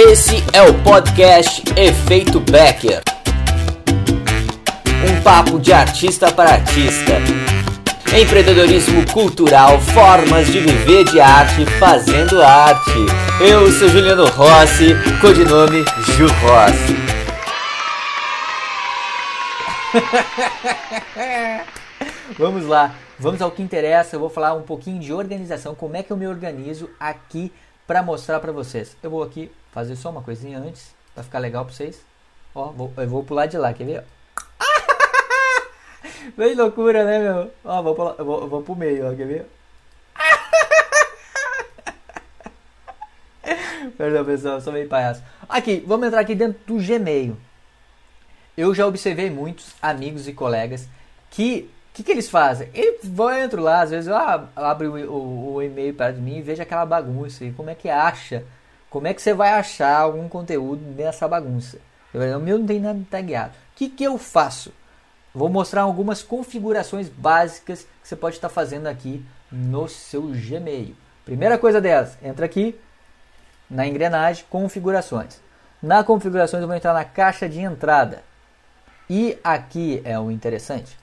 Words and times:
Esse 0.00 0.36
é 0.52 0.62
o 0.62 0.80
podcast 0.84 1.60
Efeito 1.76 2.38
Becker. 2.38 3.02
Um 5.04 5.20
papo 5.24 5.58
de 5.58 5.72
artista 5.72 6.32
para 6.32 6.50
artista. 6.50 7.14
Empreendedorismo 8.16 9.04
cultural, 9.12 9.80
formas 9.80 10.46
de 10.46 10.60
viver 10.60 11.02
de 11.02 11.18
arte 11.18 11.66
fazendo 11.80 12.40
arte. 12.40 12.92
Eu 13.40 13.72
sou 13.72 13.88
Juliano 13.88 14.28
Rossi, 14.28 14.94
codinome 15.20 15.84
Ju 16.16 16.28
Rossi. 16.28 16.96
Vamos 22.38 22.66
lá, 22.66 22.94
vamos 23.18 23.42
ao 23.42 23.50
que 23.50 23.60
interessa. 23.60 24.14
Eu 24.14 24.20
vou 24.20 24.30
falar 24.30 24.54
um 24.54 24.62
pouquinho 24.62 25.00
de 25.00 25.12
organização, 25.12 25.74
como 25.74 25.96
é 25.96 26.04
que 26.04 26.12
eu 26.12 26.16
me 26.16 26.28
organizo 26.28 26.88
aqui 27.00 27.50
para 27.88 28.02
mostrar 28.02 28.38
para 28.38 28.52
vocês. 28.52 28.94
Eu 29.02 29.08
vou 29.08 29.22
aqui 29.22 29.50
fazer 29.72 29.96
só 29.96 30.10
uma 30.10 30.20
coisinha 30.20 30.58
antes, 30.58 30.94
para 31.14 31.24
ficar 31.24 31.38
legal 31.38 31.64
para 31.64 31.72
vocês. 31.72 31.98
Ó, 32.54 32.66
vou, 32.66 32.92
eu 32.94 33.08
vou 33.08 33.24
pular 33.24 33.46
de 33.46 33.56
lá, 33.56 33.72
quer 33.72 33.84
ver? 33.84 34.04
Bem 36.36 36.54
loucura, 36.54 37.02
né, 37.02 37.18
meu? 37.18 37.50
Ó, 37.64 37.82
vou, 37.82 37.94
pular, 37.94 38.12
vou, 38.22 38.46
vou 38.46 38.62
pro 38.62 38.76
meio, 38.76 39.10
ó, 39.10 39.16
quer 39.16 39.26
ver? 39.26 39.46
Perdão, 43.96 44.22
pessoal, 44.22 44.60
sou 44.60 44.70
meio 44.70 44.86
palhaço. 44.86 45.22
Aqui, 45.48 45.82
vamos 45.86 46.08
entrar 46.08 46.20
aqui 46.20 46.34
dentro 46.34 46.60
do 46.66 46.76
Gmail. 46.84 47.38
Eu 48.54 48.74
já 48.74 48.86
observei 48.86 49.30
muitos 49.30 49.74
amigos 49.80 50.28
e 50.28 50.34
colegas 50.34 50.86
que 51.30 51.70
que, 51.98 52.04
que 52.04 52.12
eles 52.12 52.30
fazem? 52.30 52.70
Vão, 53.02 53.32
entro 53.32 53.60
lá, 53.60 53.82
às 53.82 53.90
vezes 53.90 54.06
eu 54.06 54.16
abro 54.54 54.92
o, 54.92 55.10
o, 55.10 55.54
o 55.54 55.62
e-mail 55.62 55.94
para 55.94 56.12
mim 56.12 56.38
e 56.38 56.42
vejo 56.42 56.62
aquela 56.62 56.86
bagunça. 56.86 57.44
E 57.44 57.52
como 57.52 57.70
é 57.70 57.74
que 57.74 57.88
acha? 57.88 58.44
Como 58.88 59.06
é 59.06 59.14
que 59.14 59.20
você 59.20 59.34
vai 59.34 59.50
achar 59.50 59.98
algum 59.98 60.28
conteúdo 60.28 60.80
nessa 60.96 61.26
bagunça? 61.26 61.78
O 62.14 62.38
meu 62.38 62.58
não 62.58 62.66
tem 62.66 62.80
nada 62.80 63.00
tagueado. 63.10 63.50
O 63.50 63.76
que, 63.76 63.88
que 63.88 64.04
eu 64.04 64.16
faço? 64.16 64.72
Vou 65.34 65.48
mostrar 65.48 65.82
algumas 65.82 66.22
configurações 66.22 67.08
básicas 67.08 67.82
que 67.82 68.08
você 68.08 68.16
pode 68.16 68.36
estar 68.36 68.48
fazendo 68.48 68.86
aqui 68.86 69.24
no 69.50 69.88
seu 69.88 70.22
Gmail. 70.22 70.94
Primeira 71.24 71.58
coisa 71.58 71.80
delas, 71.80 72.16
entra 72.22 72.46
aqui 72.46 72.78
na 73.68 73.86
engrenagem 73.86 74.44
configurações. 74.48 75.40
Na 75.82 76.02
configurações 76.02 76.62
eu 76.62 76.66
vou 76.66 76.76
entrar 76.76 76.94
na 76.94 77.04
caixa 77.04 77.48
de 77.48 77.60
entrada. 77.60 78.22
E 79.10 79.38
aqui 79.42 80.00
é 80.04 80.18
o 80.18 80.30
interessante 80.30 80.96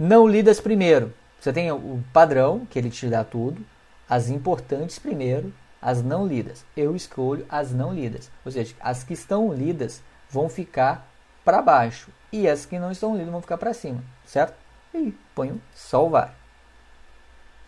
não 0.00 0.26
lidas 0.26 0.58
primeiro. 0.58 1.12
Você 1.38 1.52
tem 1.52 1.70
o 1.70 2.02
padrão, 2.10 2.64
que 2.64 2.78
ele 2.78 2.88
te 2.88 3.06
dá 3.06 3.22
tudo, 3.22 3.62
as 4.08 4.30
importantes 4.30 4.98
primeiro, 4.98 5.52
as 5.80 6.02
não 6.02 6.26
lidas. 6.26 6.64
Eu 6.74 6.96
escolho 6.96 7.44
as 7.50 7.70
não 7.70 7.92
lidas. 7.92 8.30
Ou 8.42 8.50
seja, 8.50 8.74
as 8.80 9.04
que 9.04 9.12
estão 9.12 9.52
lidas 9.52 10.02
vão 10.30 10.48
ficar 10.48 11.06
para 11.44 11.60
baixo 11.60 12.10
e 12.32 12.48
as 12.48 12.64
que 12.64 12.78
não 12.78 12.90
estão 12.90 13.14
lidas 13.14 13.30
vão 13.30 13.42
ficar 13.42 13.58
para 13.58 13.74
cima, 13.74 14.02
certo? 14.24 14.54
E 14.94 15.12
ponho 15.34 15.60
salvar. 15.74 16.34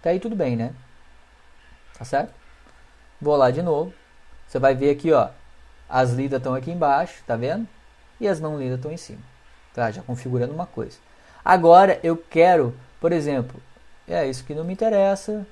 Até 0.00 0.10
aí 0.10 0.18
tudo 0.20 0.34
bem, 0.34 0.56
né? 0.56 0.72
Tá 1.98 2.04
certo? 2.06 2.32
Vou 3.20 3.36
lá 3.36 3.50
de 3.50 3.60
novo. 3.60 3.92
Você 4.48 4.58
vai 4.58 4.74
ver 4.74 4.90
aqui, 4.90 5.12
ó, 5.12 5.28
as 5.86 6.12
lidas 6.12 6.38
estão 6.38 6.54
aqui 6.54 6.70
embaixo, 6.70 7.22
tá 7.26 7.36
vendo? 7.36 7.68
E 8.18 8.26
as 8.26 8.40
não 8.40 8.58
lidas 8.58 8.76
estão 8.76 8.90
em 8.90 8.96
cima. 8.96 9.20
Tá? 9.74 9.90
Já 9.90 10.02
configurando 10.02 10.54
uma 10.54 10.66
coisa. 10.66 10.98
Agora 11.44 11.98
eu 12.02 12.16
quero, 12.16 12.74
por 13.00 13.12
exemplo, 13.12 13.60
é 14.06 14.26
isso 14.28 14.44
que 14.44 14.54
não 14.54 14.64
me 14.64 14.72
interessa. 14.72 15.46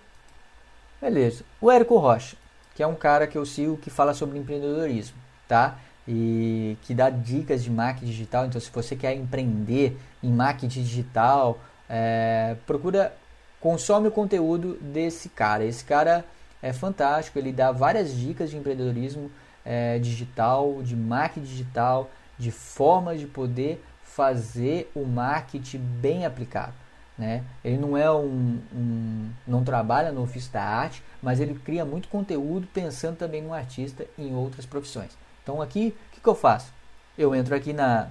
Beleza. 1.00 1.44
O 1.60 1.70
Érico 1.70 1.96
Rocha, 1.96 2.36
que 2.74 2.82
é 2.82 2.86
um 2.86 2.94
cara 2.94 3.26
que 3.26 3.36
eu 3.36 3.44
sigo 3.44 3.76
que 3.76 3.90
fala 3.90 4.14
sobre 4.14 4.38
empreendedorismo, 4.38 5.16
tá? 5.48 5.78
E 6.06 6.76
que 6.82 6.94
dá 6.94 7.10
dicas 7.10 7.62
de 7.62 7.70
marketing 7.70 8.06
digital. 8.06 8.46
Então, 8.46 8.60
se 8.60 8.70
você 8.70 8.94
quer 8.94 9.14
empreender 9.14 9.98
em 10.22 10.30
marketing 10.30 10.82
digital, 10.82 11.58
é, 11.88 12.56
procura, 12.66 13.12
consome 13.60 14.08
o 14.08 14.10
conteúdo 14.12 14.74
desse 14.80 15.28
cara. 15.28 15.64
Esse 15.64 15.84
cara 15.84 16.24
é 16.62 16.72
fantástico. 16.72 17.38
Ele 17.38 17.52
dá 17.52 17.72
várias 17.72 18.14
dicas 18.14 18.50
de 18.50 18.56
empreendedorismo 18.56 19.30
é, 19.64 19.98
digital, 19.98 20.82
de 20.82 20.94
marketing 20.94 21.46
digital, 21.46 22.10
de 22.38 22.50
formas 22.50 23.20
de 23.20 23.26
poder 23.26 23.82
fazer 24.14 24.90
o 24.94 25.04
marketing 25.04 25.78
bem 25.78 26.26
aplicado. 26.26 26.74
Né? 27.16 27.44
Ele 27.62 27.76
não 27.76 27.96
é 27.96 28.10
um, 28.10 28.58
um, 28.74 29.30
não 29.46 29.62
trabalha 29.62 30.10
no 30.10 30.22
ofício 30.22 30.50
da 30.52 30.62
arte, 30.62 31.02
mas 31.22 31.38
ele 31.38 31.54
cria 31.54 31.84
muito 31.84 32.08
conteúdo 32.08 32.66
pensando 32.72 33.16
também 33.16 33.42
no 33.42 33.52
artista 33.52 34.06
em 34.18 34.34
outras 34.34 34.64
profissões. 34.64 35.10
Então 35.42 35.60
aqui, 35.60 35.94
o 36.08 36.14
que, 36.14 36.20
que 36.20 36.28
eu 36.28 36.34
faço? 36.34 36.72
Eu 37.18 37.34
entro 37.34 37.54
aqui 37.54 37.72
na 37.72 38.08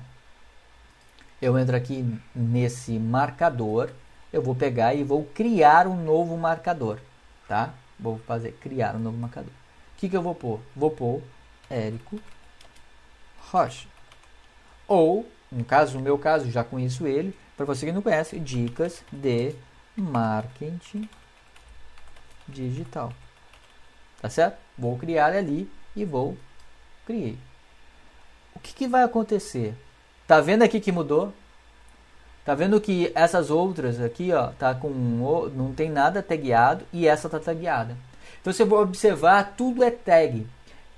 eu 1.42 1.58
entro 1.58 1.76
aqui 1.76 2.06
nesse 2.36 3.00
marcador, 3.00 3.90
eu 4.32 4.42
vou 4.42 4.54
pegar 4.54 4.94
e 4.94 5.06
vou 5.06 5.24
criar 5.24 5.88
um 5.88 5.96
novo 5.96 6.36
marcador, 6.38 7.00
tá? 7.48 7.74
Vou 7.98 8.20
fazer 8.20 8.52
criar 8.62 8.96
um 8.96 9.00
novo 9.00 9.18
marcador. 9.18 9.52
O 9.96 10.00
que, 10.00 10.10
que 10.10 10.18
eu 10.18 10.22
vou 10.22 10.36
pôr? 10.36 10.60
Vou 10.76 10.92
pôr 10.92 11.22
Érico 11.70 12.20
Rocha. 13.50 13.88
Ou 14.88 15.26
no 15.52 15.64
caso, 15.66 15.98
no 15.98 16.04
meu 16.04 16.18
caso, 16.18 16.52
já 16.52 16.64
conheço 16.64 17.08
ele. 17.08 17.36
Para 17.58 17.66
você 17.66 17.86
que 17.86 17.92
não 17.92 18.02
conhece, 18.02 18.40
dicas 18.40 19.04
de 19.12 19.54
marketing 19.96 21.10
digital. 22.48 23.12
Tá 24.22 24.30
certo? 24.30 24.58
Vou 24.78 24.98
criar 24.98 25.34
ali 25.34 25.70
e 25.96 26.06
vou 26.06 26.38
criei. 27.06 27.38
O 28.56 28.60
que, 28.60 28.74
que 28.74 28.88
vai 28.88 29.04
acontecer? 29.04 29.74
Tá 30.28 30.40
vendo 30.42 30.64
aqui 30.64 30.80
que 30.80 30.92
mudou? 30.92 31.34
Tá 32.46 32.54
vendo 32.56 32.80
que 32.80 33.12
essas 33.16 33.50
outras 33.50 34.02
aqui, 34.02 34.32
ó, 34.32 34.48
tá 34.48 34.74
com 34.74 34.90
não 34.90 35.74
tem 35.74 35.90
nada 35.90 36.22
tagueado 36.22 36.86
e 36.92 37.08
essa 37.08 37.30
tá 37.30 37.40
tagueada. 37.40 37.96
Então 38.42 38.52
você 38.54 38.64
vai 38.64 38.80
observar, 38.80 39.54
tudo 39.56 39.84
é 39.84 39.92
tag. 39.92 40.48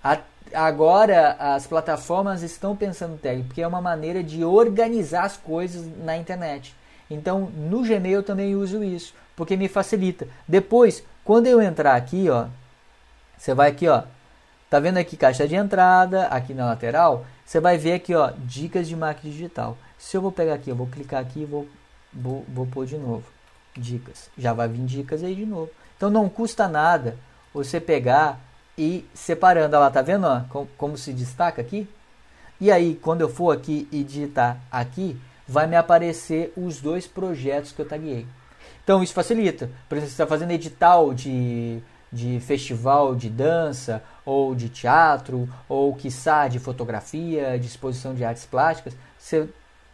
A 0.03 0.17
agora 0.53 1.35
as 1.39 1.67
plataformas 1.67 2.41
estão 2.41 2.75
pensando 2.75 3.15
em 3.15 3.17
tag, 3.17 3.43
porque 3.43 3.61
é 3.61 3.67
uma 3.67 3.81
maneira 3.81 4.23
de 4.23 4.43
organizar 4.43 5.23
as 5.23 5.37
coisas 5.37 5.85
na 6.03 6.17
internet. 6.17 6.75
Então, 7.09 7.51
no 7.55 7.81
Gmail 7.81 8.19
eu 8.19 8.23
também 8.23 8.55
uso 8.55 8.83
isso, 8.83 9.13
porque 9.35 9.57
me 9.57 9.67
facilita. 9.67 10.27
Depois, 10.47 11.03
quando 11.23 11.47
eu 11.47 11.61
entrar 11.61 11.95
aqui, 11.95 12.29
ó, 12.29 12.47
você 13.37 13.53
vai 13.53 13.69
aqui, 13.69 13.87
ó, 13.87 14.03
tá 14.69 14.79
vendo 14.79 14.97
aqui 14.97 15.17
caixa 15.17 15.47
de 15.47 15.55
entrada, 15.55 16.27
aqui 16.27 16.53
na 16.53 16.65
lateral, 16.65 17.25
você 17.45 17.59
vai 17.59 17.77
ver 17.77 17.93
aqui, 17.93 18.15
ó, 18.15 18.31
dicas 18.37 18.87
de 18.87 18.95
marketing 18.95 19.29
digital. 19.29 19.77
Se 19.97 20.15
eu 20.15 20.21
vou 20.21 20.31
pegar 20.31 20.53
aqui, 20.53 20.69
eu 20.69 20.75
vou 20.75 20.87
clicar 20.87 21.21
aqui 21.21 21.41
e 21.41 21.45
vou, 21.45 21.67
vou, 22.13 22.45
vou 22.47 22.65
pôr 22.65 22.85
de 22.85 22.97
novo, 22.97 23.25
dicas. 23.75 24.29
Já 24.37 24.53
vai 24.53 24.67
vir 24.67 24.85
dicas 24.85 25.23
aí 25.23 25.35
de 25.35 25.45
novo. 25.45 25.69
Então, 25.97 26.09
não 26.09 26.29
custa 26.29 26.67
nada 26.67 27.17
você 27.53 27.79
pegar 27.79 28.39
e 28.81 29.05
separando. 29.13 29.75
Olha 29.75 29.85
lá, 29.85 29.91
tá 29.91 30.01
vendo 30.01 30.25
ó, 30.25 30.41
como, 30.49 30.67
como 30.75 30.97
se 30.97 31.13
destaca 31.13 31.61
aqui? 31.61 31.87
E 32.59 32.71
aí, 32.71 32.95
quando 32.95 33.21
eu 33.21 33.29
for 33.29 33.55
aqui 33.55 33.87
e 33.91 34.03
digitar 34.03 34.59
aqui, 34.71 35.15
vai 35.47 35.67
me 35.67 35.75
aparecer 35.75 36.51
os 36.57 36.81
dois 36.81 37.05
projetos 37.05 37.71
que 37.71 37.79
eu 37.79 37.87
taguei. 37.87 38.25
Então 38.83 39.03
isso 39.03 39.13
facilita. 39.13 39.69
Por 39.87 39.97
exemplo, 39.97 40.09
você 40.09 40.23
está 40.23 40.25
fazendo 40.25 40.49
edital 40.49 41.13
de, 41.13 41.79
de 42.11 42.39
festival 42.39 43.15
de 43.15 43.29
dança, 43.29 44.01
ou 44.25 44.55
de 44.55 44.67
teatro, 44.67 45.47
ou 45.69 45.93
quiçá 45.93 46.47
de 46.47 46.57
fotografia, 46.57 47.59
de 47.59 47.67
exposição 47.67 48.15
de 48.15 48.25
artes 48.25 48.45
plásticas, 48.45 48.95
você 49.15 49.47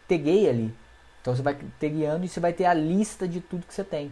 taguei 0.08 0.48
ali. 0.48 0.74
Então 1.20 1.36
você 1.36 1.42
vai 1.42 1.58
tagueando 1.78 2.24
e 2.24 2.28
você 2.28 2.40
vai 2.40 2.54
ter 2.54 2.64
a 2.64 2.72
lista 2.72 3.28
de 3.28 3.40
tudo 3.40 3.66
que 3.66 3.74
você 3.74 3.84
tem. 3.84 4.10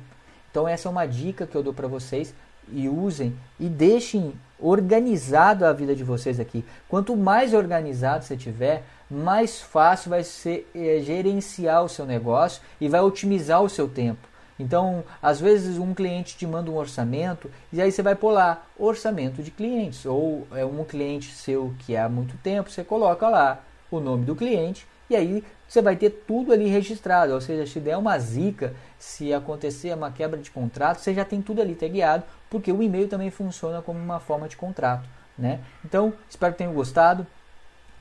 Então 0.50 0.69
essa 0.69 0.86
é 0.86 0.91
uma 0.91 1.06
dica 1.06 1.47
que 1.47 1.56
eu 1.56 1.62
dou 1.62 1.72
para 1.72 1.88
vocês 1.88 2.34
e 2.70 2.88
usem 2.88 3.34
e 3.59 3.69
deixem 3.69 4.34
organizado 4.59 5.65
a 5.65 5.72
vida 5.72 5.95
de 5.95 6.04
vocês 6.04 6.41
aqui. 6.41 6.65
Quanto 6.89 7.16
mais 7.16 7.54
organizado 7.54 8.25
você 8.25 8.36
tiver, 8.36 8.84
mais 9.10 9.60
fácil 9.60 10.10
vai 10.10 10.25
ser 10.25 10.69
é, 10.75 11.01
gerenciar 11.01 11.84
o 11.84 11.89
seu 11.89 12.04
negócio 12.04 12.63
e 12.80 12.89
vai 12.89 13.01
otimizar 13.01 13.63
o 13.63 13.69
seu 13.69 13.89
tempo. 13.89 14.28
Então, 14.59 15.04
às 15.22 15.39
vezes 15.39 15.78
um 15.78 15.92
cliente 15.92 16.36
te 16.36 16.47
manda 16.47 16.71
um 16.71 16.77
orçamento 16.77 17.51
e 17.72 17.80
aí 17.80 17.92
você 17.92 18.03
vai 18.03 18.16
lá 18.22 18.65
orçamento 18.78 19.42
de 19.42 19.51
clientes 19.51 20.07
ou 20.07 20.47
é 20.53 20.65
um 20.65 20.83
cliente 20.83 21.33
seu 21.33 21.75
que 21.80 21.97
há 21.97 22.09
muito 22.09 22.36
tempo, 22.39 22.71
você 22.71 22.83
coloca 22.83 23.28
lá 23.28 23.60
o 23.91 24.01
nome 24.01 24.25
do 24.25 24.34
cliente 24.34 24.86
e 25.08 25.16
aí 25.16 25.44
você 25.68 25.82
vai 25.82 25.97
ter 25.97 26.10
tudo 26.10 26.53
ali 26.53 26.68
registrado. 26.68 27.32
Ou 27.32 27.41
seja, 27.41 27.66
se 27.66 27.80
der 27.80 27.97
uma 27.97 28.18
zica, 28.18 28.74
se 28.98 29.32
acontecer 29.32 29.94
uma 29.94 30.10
quebra 30.10 30.41
de 30.41 30.50
contrato, 30.50 31.00
você 31.00 31.14
já 31.14 31.24
tem 31.24 31.42
tudo 31.42 31.60
ali 31.60 31.74
tagueado, 31.74 32.24
porque 32.50 32.72
o 32.72 32.82
e-mail 32.82 33.08
também 33.08 33.30
funciona 33.30 33.82
como 33.82 33.98
uma 33.98 34.20
forma 34.20 34.48
de 34.48 34.56
contrato. 34.56 35.08
Né? 35.38 35.60
Então, 35.84 36.12
espero 36.28 36.53
que 36.53 36.58
tenham 36.58 36.72
gostado. 36.72 37.26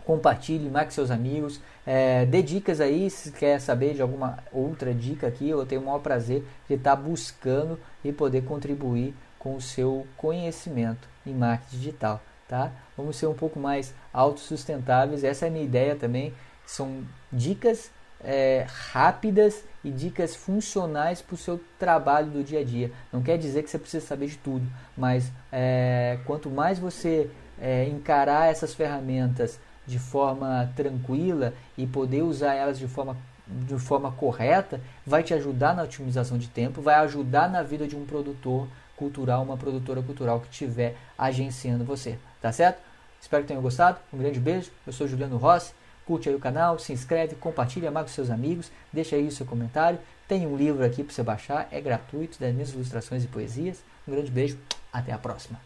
Compartilhe, 0.05 0.69
marque 0.69 0.93
seus 0.93 1.09
amigos, 1.09 1.59
é, 1.83 2.27
dê 2.27 2.43
dicas 2.43 2.79
aí 2.79 3.09
se 3.09 3.31
quer 3.31 3.59
saber 3.59 3.95
de 3.95 4.03
alguma 4.03 4.37
outra 4.51 4.93
dica 4.93 5.25
aqui. 5.25 5.49
Eu 5.49 5.65
tenho 5.65 5.81
o 5.81 5.85
maior 5.85 5.97
prazer 5.97 6.45
de 6.67 6.75
estar 6.75 6.95
buscando 6.95 7.79
e 8.03 8.13
poder 8.13 8.43
contribuir 8.43 9.15
com 9.39 9.55
o 9.55 9.61
seu 9.61 10.05
conhecimento 10.15 11.07
em 11.25 11.33
marketing 11.33 11.77
digital. 11.77 12.21
tá? 12.47 12.71
Vamos 12.95 13.15
ser 13.15 13.25
um 13.25 13.33
pouco 13.33 13.59
mais 13.59 13.95
autossustentáveis. 14.13 15.23
Essa 15.23 15.45
é 15.45 15.49
a 15.49 15.51
minha 15.51 15.65
ideia 15.65 15.95
também. 15.95 16.31
São 16.65 17.03
dicas 17.31 17.91
é, 18.23 18.65
rápidas 18.91 19.63
e 19.83 19.91
dicas 19.91 20.35
funcionais 20.35 21.21
para 21.21 21.35
o 21.35 21.38
seu 21.38 21.62
trabalho 21.77 22.27
do 22.27 22.44
dia 22.44 22.59
a 22.59 22.63
dia. 22.63 22.91
Não 23.13 23.21
quer 23.21 23.38
dizer 23.38 23.63
que 23.63 23.69
você 23.69 23.77
precisa 23.77 24.06
saber 24.06 24.27
de 24.27 24.38
tudo, 24.38 24.65
mas 24.97 25.31
é, 25.51 26.17
quanto 26.25 26.50
mais 26.50 26.79
você 26.79 27.29
é, 27.62 27.88
encarar 27.88 28.50
essas 28.50 28.73
ferramentas 28.73 29.59
de 29.85 30.00
forma 30.00 30.71
tranquila 30.75 31.53
e 31.77 31.85
poder 31.85 32.23
usar 32.23 32.56
elas 32.56 32.79
de 32.79 32.88
forma, 32.88 33.15
de 33.47 33.77
forma 33.77 34.12
correta, 34.12 34.81
vai 35.06 35.21
te 35.21 35.33
ajudar 35.33 35.75
na 35.75 35.83
otimização 35.83 36.38
de 36.38 36.47
tempo, 36.47 36.81
vai 36.81 36.95
ajudar 36.95 37.50
na 37.50 37.62
vida 37.62 37.88
de 37.88 37.95
um 37.95 38.06
produtor 38.06 38.67
cultural, 38.95 39.44
uma 39.44 39.57
produtora 39.57 40.01
cultural 40.01 40.39
que 40.39 40.47
estiver 40.50 40.95
agenciando 41.17 41.83
você. 41.83 42.17
Tá 42.41 42.51
certo? 42.51 42.81
Espero 43.21 43.44
que 43.44 43.47
tenham 43.50 43.62
gostado. 43.62 44.00
Um 44.13 44.17
grande 44.17 44.39
beijo. 44.39 44.71
Eu 44.85 44.94
sou 44.94 45.07
Juliano 45.07 45.38
Rossi. 45.38 45.73
Curte 46.05 46.29
aí 46.29 46.35
o 46.35 46.39
canal, 46.39 46.77
se 46.77 46.93
inscreve, 46.93 47.35
compartilha 47.35 47.89
mais 47.89 48.07
com 48.07 48.13
seus 48.13 48.29
amigos, 48.29 48.71
deixa 48.93 49.15
aí 49.15 49.27
o 49.27 49.31
seu 49.31 49.45
comentário. 49.45 49.99
Tem 50.27 50.45
um 50.45 50.55
livro 50.55 50.85
aqui 50.85 51.03
para 51.03 51.13
você 51.13 51.23
baixar, 51.23 51.67
é 51.71 51.81
gratuito, 51.81 52.39
das 52.39 52.53
minhas 52.53 52.73
ilustrações 52.73 53.23
e 53.23 53.27
poesias. 53.27 53.83
Um 54.07 54.11
grande 54.11 54.31
beijo, 54.31 54.57
até 54.93 55.11
a 55.11 55.17
próxima. 55.17 55.59